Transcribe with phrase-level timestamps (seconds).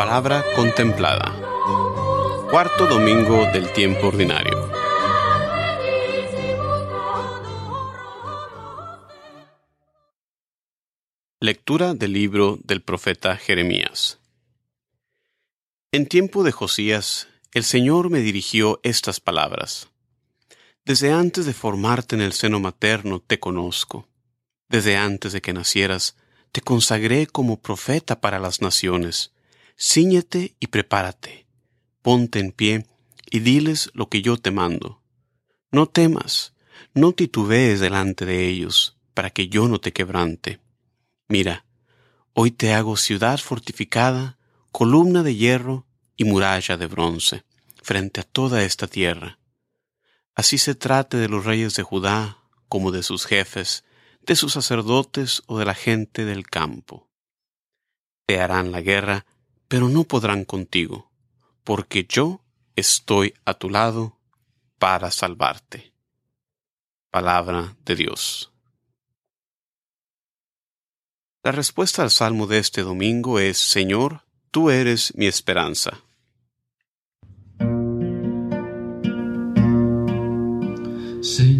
[0.00, 1.36] La palabra contemplada.
[2.50, 4.72] Cuarto domingo del tiempo ordinario.
[11.38, 14.18] Lectura del libro del profeta Jeremías.
[15.92, 19.90] En tiempo de Josías, el Señor me dirigió estas palabras.
[20.86, 24.08] Desde antes de formarte en el seno materno te conozco.
[24.70, 26.16] Desde antes de que nacieras,
[26.52, 29.32] te consagré como profeta para las naciones
[29.82, 31.46] Cíñete y prepárate,
[32.02, 32.86] ponte en pie
[33.30, 35.00] y diles lo que yo te mando.
[35.72, 36.52] No temas,
[36.92, 40.60] no titubees delante de ellos, para que yo no te quebrante.
[41.28, 41.64] Mira,
[42.34, 44.36] hoy te hago ciudad fortificada,
[44.70, 47.44] columna de hierro y muralla de bronce,
[47.82, 49.38] frente a toda esta tierra.
[50.34, 52.36] Así se trate de los reyes de Judá,
[52.68, 53.84] como de sus jefes,
[54.26, 57.08] de sus sacerdotes o de la gente del campo.
[58.26, 59.24] Te harán la guerra
[59.70, 61.12] pero no podrán contigo,
[61.62, 62.40] porque yo
[62.74, 64.18] estoy a tu lado
[64.80, 65.92] para salvarte.
[67.12, 68.50] Palabra de Dios.
[71.44, 76.00] La respuesta al salmo de este domingo es, Señor, tú eres mi esperanza.
[81.22, 81.59] Señor,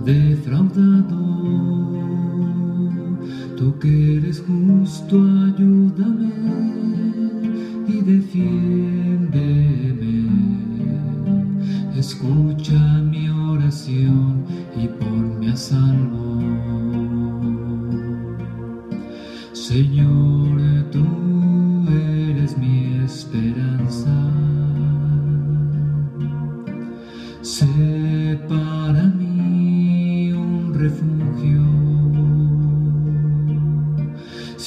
[0.00, 1.20] jamás defraudado.
[3.56, 6.32] Tú que eres justo, ayúdame
[7.86, 9.30] y defiéndeme.
[11.96, 12.79] Escucha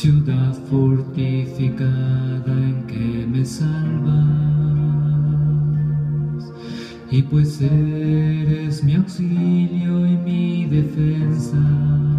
[0.04, 4.14] ciudad fortificada en que me salvas.
[7.10, 12.13] Y pues eres mi auxilio y mi defensa.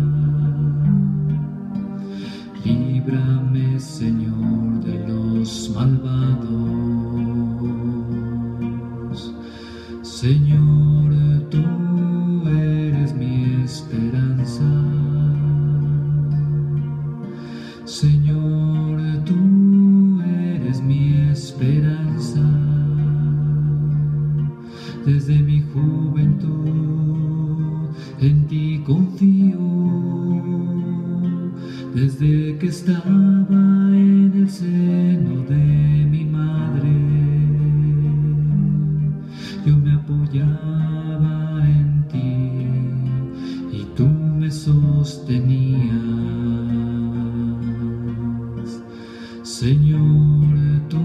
[49.64, 51.02] Señor, tú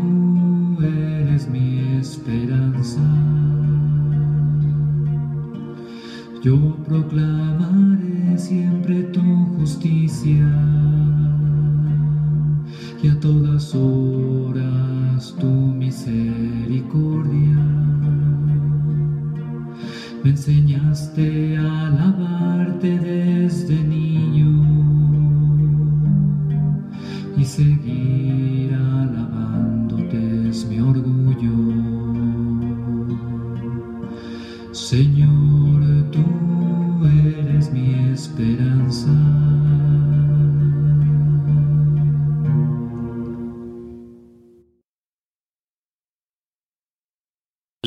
[0.81, 3.01] eres mi esperanza.
[6.41, 9.21] Yo proclamaré siempre tu
[9.57, 10.58] justicia
[20.23, 24.51] Me enseñaste a alabarte desde niño
[27.37, 28.48] y seguir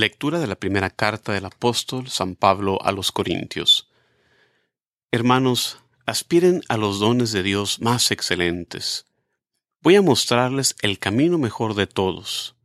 [0.03, 3.89] Lectura de la primera carta del apóstol San Pablo a los Corintios.
[5.13, 9.07] Hermanos, aspiren a los dones de Dios más excelentes.
[9.81, 12.57] Voy a mostrarles el camino mejor de todos.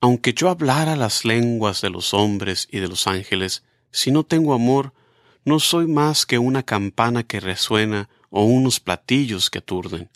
[0.00, 4.54] Aunque yo hablara las lenguas de los hombres y de los ángeles, si no tengo
[4.54, 4.94] amor,
[5.44, 10.08] no soy más que una campana que resuena o unos platillos que aturden.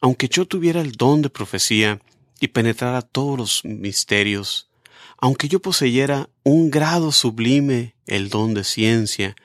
[0.00, 2.00] Aunque yo tuviera el don de profecía
[2.40, 4.67] y penetrara todos los misterios,
[5.18, 9.36] aunque yo poseyera un grado sublime el don de ciencia,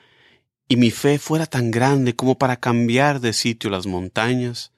[0.68, 4.72] y mi fe fuera tan grande como para cambiar de sitio las montañas,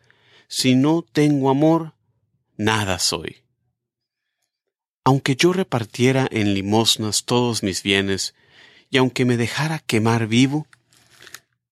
[0.48, 1.94] si no tengo amor,
[2.56, 3.44] nada soy.
[5.04, 8.34] Aunque yo repartiera en limosnas todos mis bienes,
[8.90, 10.66] y aunque me dejara quemar vivo,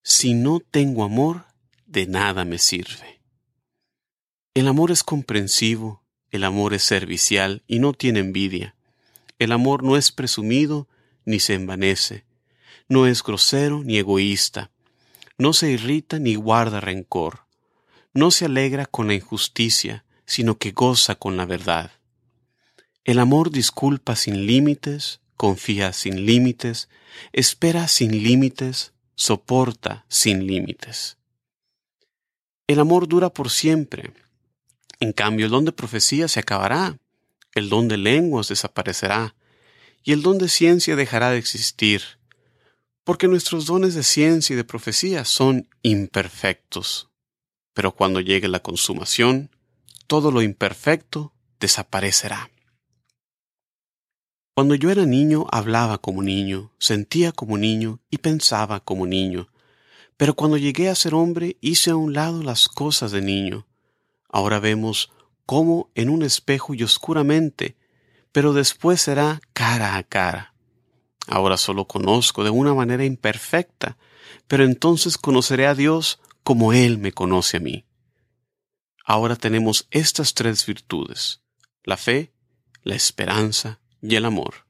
[0.03, 1.45] si no tengo amor,
[1.85, 3.21] de nada me sirve.
[4.53, 8.75] El amor es comprensivo, el amor es servicial y no tiene envidia.
[9.39, 10.87] El amor no es presumido
[11.25, 12.25] ni se envanece,
[12.87, 14.71] no es grosero ni egoísta,
[15.37, 17.45] no se irrita ni guarda rencor,
[18.13, 21.91] no se alegra con la injusticia, sino que goza con la verdad.
[23.03, 26.89] El amor disculpa sin límites, confía sin límites,
[27.33, 31.17] espera sin límites, soporta sin límites.
[32.67, 34.13] El amor dura por siempre.
[34.99, 36.97] En cambio, el don de profecía se acabará,
[37.55, 39.35] el don de lenguas desaparecerá,
[40.03, 42.03] y el don de ciencia dejará de existir,
[43.03, 47.09] porque nuestros dones de ciencia y de profecía son imperfectos.
[47.73, 49.49] Pero cuando llegue la consumación,
[50.07, 52.51] todo lo imperfecto desaparecerá.
[54.53, 59.49] Cuando yo era niño hablaba como niño, sentía como niño y pensaba como niño.
[60.15, 63.67] Pero cuando llegué a ser hombre hice a un lado las cosas de niño.
[64.29, 65.11] Ahora vemos
[65.45, 67.75] cómo en un espejo y oscuramente,
[68.31, 70.53] pero después será cara a cara.
[71.27, 73.97] Ahora solo conozco de una manera imperfecta,
[74.47, 77.85] pero entonces conoceré a Dios como Él me conoce a mí.
[79.03, 81.41] Ahora tenemos estas tres virtudes,
[81.83, 82.33] la fe,
[82.83, 84.65] la esperanza y el amor.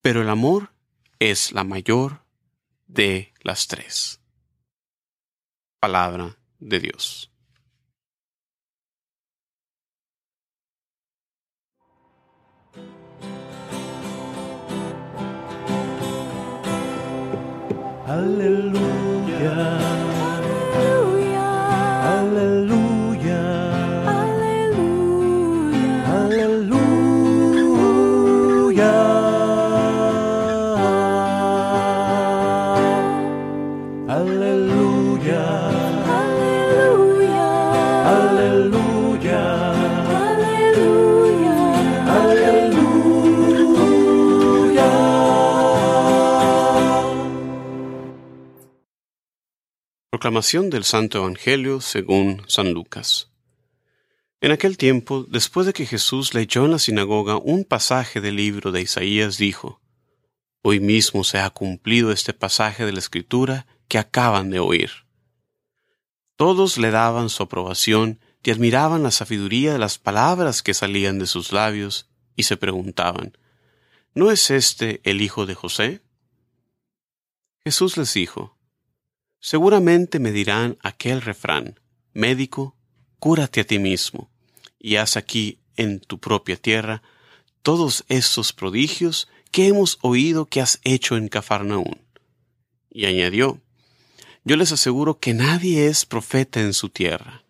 [0.00, 0.72] Pero el amor
[1.18, 2.24] es la mayor
[2.86, 4.20] de las tres.
[5.80, 7.33] Palabra de Dios.
[18.14, 20.03] Aleluya.
[50.24, 53.30] Proclamación del Santo Evangelio según San Lucas.
[54.40, 58.72] En aquel tiempo, después de que Jesús leyó en la sinagoga un pasaje del libro
[58.72, 59.82] de Isaías, dijo,
[60.62, 64.92] Hoy mismo se ha cumplido este pasaje de la Escritura que acaban de oír.
[66.36, 71.26] Todos le daban su aprobación y admiraban la sabiduría de las palabras que salían de
[71.26, 73.36] sus labios y se preguntaban,
[74.14, 76.00] ¿No es este el hijo de José?
[77.62, 78.56] Jesús les dijo,
[79.44, 81.78] Seguramente me dirán aquel refrán,
[82.14, 82.78] médico,
[83.18, 84.30] cúrate a ti mismo,
[84.78, 87.02] y haz aquí en tu propia tierra
[87.60, 92.00] todos esos prodigios que hemos oído que has hecho en Cafarnaún.
[92.88, 93.60] Y añadió,
[94.44, 97.44] yo les aseguro que nadie es profeta en su tierra.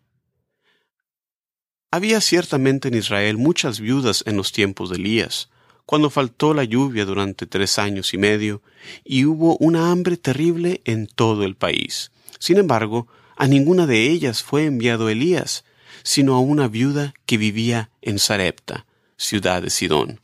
[1.92, 5.48] Había ciertamente en Israel muchas viudas en los tiempos de Elías,
[5.86, 8.62] cuando faltó la lluvia durante tres años y medio,
[9.04, 12.10] y hubo una hambre terrible en todo el país.
[12.38, 15.64] Sin embargo, a ninguna de ellas fue enviado Elías,
[16.02, 18.86] sino a una viuda que vivía en Sarepta,
[19.16, 20.20] ciudad de Sidón.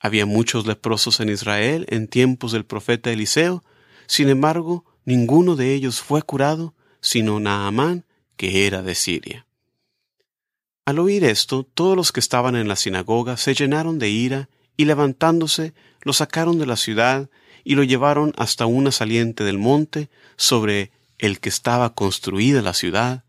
[0.00, 3.62] Había muchos leprosos en Israel en tiempos del profeta Eliseo,
[4.06, 8.04] sin embargo, ninguno de ellos fue curado, sino Naamán,
[8.36, 9.46] que era de Siria.
[10.84, 14.48] Al oír esto, todos los que estaban en la sinagoga se llenaron de ira
[14.80, 17.28] y levantándose lo sacaron de la ciudad
[17.64, 23.24] y lo llevaron hasta una saliente del monte sobre el que estaba construida la ciudad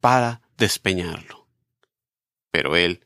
[0.00, 1.46] para despeñarlo.
[2.50, 3.04] Pero él,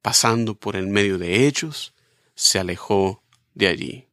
[0.00, 1.92] pasando por el medio de ellos,
[2.34, 3.22] se alejó
[3.52, 4.08] de allí.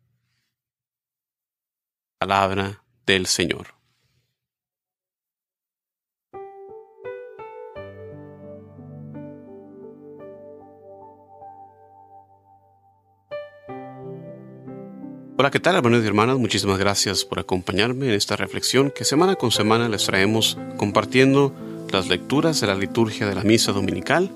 [2.18, 3.77] Palabra del Señor.
[15.40, 16.40] Hola, ¿qué tal hermanos y hermanas?
[16.40, 21.54] Muchísimas gracias por acompañarme en esta reflexión que semana con semana les traemos compartiendo
[21.92, 24.32] las lecturas de la liturgia de la misa dominical.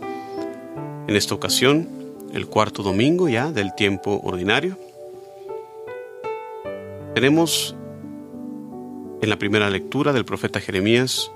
[1.08, 1.90] En esta ocasión,
[2.36, 4.78] el cuarto domingo ya del tiempo ordinario.
[7.16, 7.76] Tenemos
[9.24, 11.32] en la primera lectura del profeta Jeremías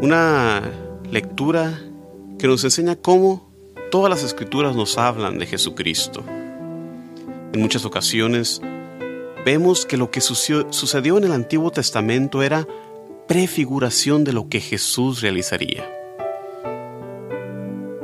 [0.00, 0.60] una
[1.08, 1.78] lectura
[2.36, 3.48] que nos enseña cómo
[3.92, 6.24] todas las escrituras nos hablan de Jesucristo
[7.52, 8.60] en muchas ocasiones
[9.44, 12.66] vemos que lo que sucedió en el Antiguo Testamento era
[13.28, 15.88] prefiguración de lo que Jesús realizaría.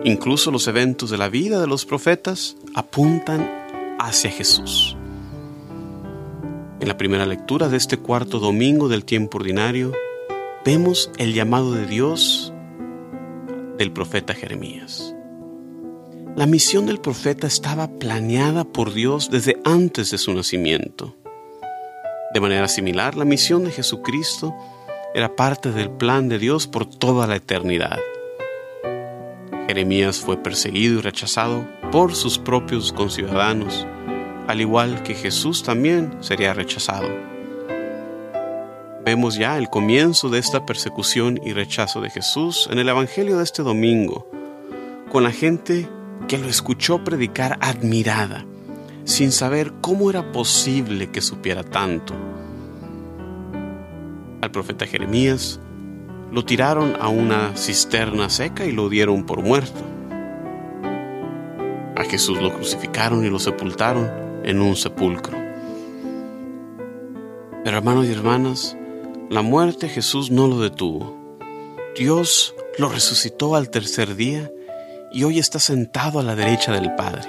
[0.04, 3.50] Incluso los eventos de la vida de los profetas apuntan
[3.98, 4.96] hacia Jesús.
[6.80, 9.92] En la primera lectura de este cuarto domingo del tiempo ordinario,
[10.64, 12.52] vemos el llamado de Dios
[13.76, 15.14] del profeta Jeremías.
[16.38, 21.16] La misión del profeta estaba planeada por Dios desde antes de su nacimiento.
[22.32, 24.54] De manera similar, la misión de Jesucristo
[25.16, 27.98] era parte del plan de Dios por toda la eternidad.
[29.66, 33.84] Jeremías fue perseguido y rechazado por sus propios conciudadanos,
[34.46, 37.08] al igual que Jesús también sería rechazado.
[39.04, 43.42] Vemos ya el comienzo de esta persecución y rechazo de Jesús en el Evangelio de
[43.42, 44.30] este domingo,
[45.10, 45.88] con la gente
[46.26, 48.44] que lo escuchó predicar admirada,
[49.04, 52.14] sin saber cómo era posible que supiera tanto.
[54.40, 55.60] Al profeta Jeremías
[56.32, 59.80] lo tiraron a una cisterna seca y lo dieron por muerto.
[61.96, 64.10] A Jesús lo crucificaron y lo sepultaron
[64.44, 65.38] en un sepulcro.
[67.64, 68.76] Pero hermanos y hermanas,
[69.30, 71.16] la muerte Jesús no lo detuvo.
[71.96, 74.50] Dios lo resucitó al tercer día
[75.12, 77.22] y hoy está sentado a la derecha del Padre.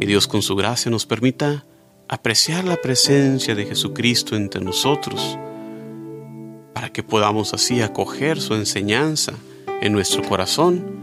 [0.00, 1.64] Que Dios con su gracia nos permita
[2.08, 5.38] apreciar la presencia de Jesucristo entre nosotros,
[6.74, 9.32] para que podamos así acoger su enseñanza
[9.80, 11.00] en nuestro corazón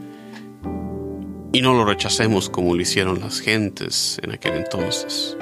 [1.53, 5.37] y no lo rechacemos como lo hicieron las gentes en aquel entonces.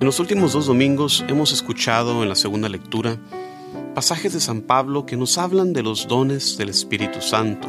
[0.00, 3.18] En los últimos dos domingos hemos escuchado en la segunda lectura
[3.94, 7.68] pasajes de San Pablo que nos hablan de los dones del Espíritu Santo.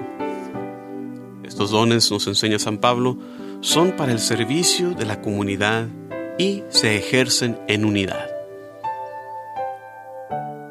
[1.44, 3.18] Estos dones, nos enseña San Pablo,
[3.60, 5.90] son para el servicio de la comunidad
[6.38, 8.30] y se ejercen en unidad.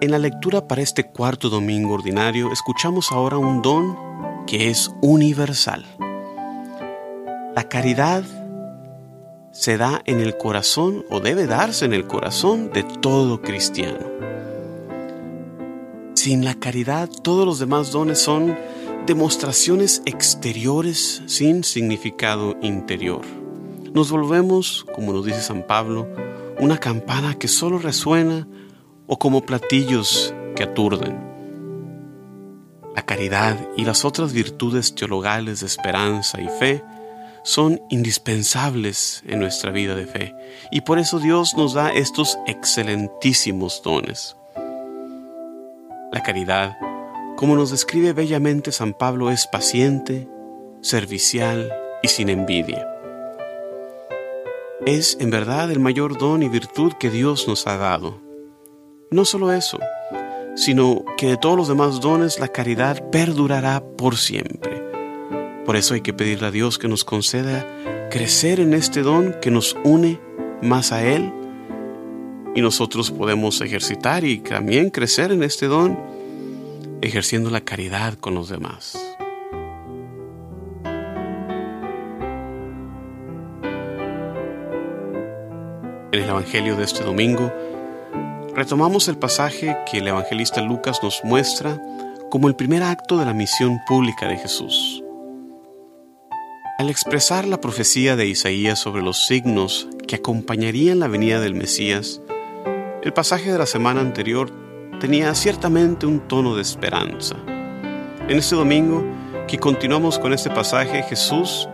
[0.00, 3.98] En la lectura para este cuarto domingo ordinario escuchamos ahora un don
[4.46, 5.84] que es universal.
[7.54, 8.24] La caridad
[9.52, 14.06] se da en el corazón o debe darse en el corazón de todo cristiano.
[16.14, 18.56] Sin la caridad, todos los demás dones son
[19.06, 23.22] demostraciones exteriores sin significado interior.
[23.92, 26.06] Nos volvemos, como nos dice San Pablo,
[26.58, 28.46] una campana que solo resuena
[29.06, 31.18] o como platillos que aturden.
[32.94, 36.84] La caridad y las otras virtudes teologales de esperanza y fe
[37.42, 40.34] son indispensables en nuestra vida de fe
[40.70, 44.36] y por eso Dios nos da estos excelentísimos dones.
[46.12, 46.76] La caridad,
[47.36, 50.28] como nos describe bellamente San Pablo, es paciente,
[50.80, 52.86] servicial y sin envidia.
[54.86, 58.20] Es en verdad el mayor don y virtud que Dios nos ha dado.
[59.10, 59.78] No solo eso,
[60.56, 64.89] sino que de todos los demás dones la caridad perdurará por siempre.
[65.70, 67.64] Por eso hay que pedirle a Dios que nos conceda
[68.10, 70.18] crecer en este don que nos une
[70.62, 71.32] más a Él
[72.56, 75.96] y nosotros podemos ejercitar y también crecer en este don
[77.02, 78.98] ejerciendo la caridad con los demás.
[86.10, 87.52] En el Evangelio de este domingo
[88.56, 91.80] retomamos el pasaje que el evangelista Lucas nos muestra
[92.28, 94.99] como el primer acto de la misión pública de Jesús.
[96.80, 102.22] Al expresar la profecía de Isaías sobre los signos que acompañarían la venida del Mesías,
[103.02, 104.50] el pasaje de la semana anterior
[104.98, 107.36] tenía ciertamente un tono de esperanza.
[108.26, 109.04] En este domingo,
[109.46, 111.68] que continuamos con este pasaje, Jesús,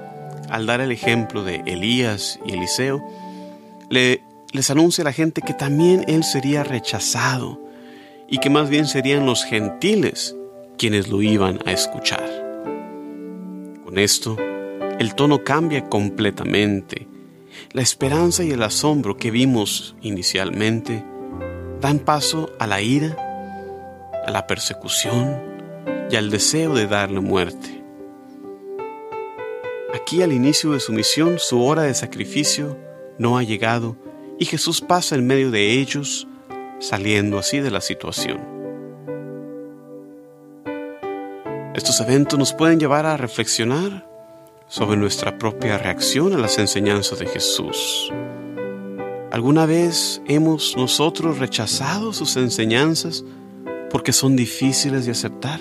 [0.50, 3.00] al dar el ejemplo de Elías y Eliseo,
[3.88, 7.60] le, les anuncia a la gente que también él sería rechazado
[8.26, 10.34] y que más bien serían los gentiles
[10.76, 12.26] quienes lo iban a escuchar.
[13.84, 14.36] Con esto,
[14.98, 17.06] el tono cambia completamente.
[17.72, 21.04] La esperanza y el asombro que vimos inicialmente
[21.80, 23.16] dan paso a la ira,
[24.26, 25.38] a la persecución
[26.10, 27.84] y al deseo de darle muerte.
[29.94, 32.78] Aquí al inicio de su misión su hora de sacrificio
[33.18, 33.96] no ha llegado
[34.38, 36.26] y Jesús pasa en medio de ellos,
[36.78, 38.40] saliendo así de la situación.
[41.74, 44.15] Estos eventos nos pueden llevar a reflexionar
[44.68, 48.12] sobre nuestra propia reacción a las enseñanzas de Jesús.
[49.30, 53.24] ¿Alguna vez hemos nosotros rechazado sus enseñanzas
[53.90, 55.60] porque son difíciles de aceptar?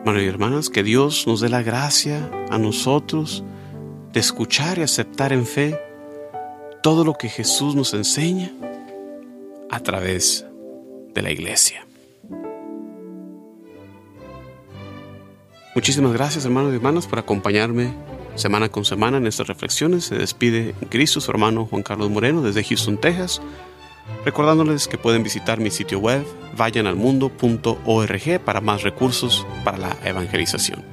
[0.00, 3.44] Hermanos y hermanas, que Dios nos dé la gracia a nosotros
[4.12, 5.78] de escuchar y aceptar en fe
[6.82, 8.52] todo lo que Jesús nos enseña
[9.68, 10.46] a través
[11.12, 11.85] de la iglesia.
[15.76, 17.94] Muchísimas gracias hermanos y hermanas por acompañarme
[18.36, 22.42] Semana con semana en estas reflexiones se despide en Cristo su hermano Juan Carlos Moreno
[22.42, 23.40] desde Houston, Texas,
[24.26, 30.84] recordándoles que pueden visitar mi sitio web vayanalmundo.org para más recursos para la evangelización.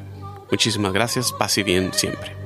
[0.49, 2.42] Muchísimas gracias, paz bien siempre.